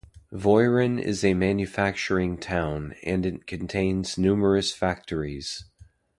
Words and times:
Voiron 0.33 0.99
is 0.99 1.23
a 1.23 1.35
manufacturing 1.35 2.35
town, 2.39 2.95
and 3.03 3.23
it 3.23 3.45
contains 3.45 4.17
numerous 4.17 4.73
factories. 4.73 5.65